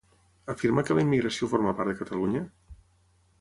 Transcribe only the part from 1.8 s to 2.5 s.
part de Catalunya?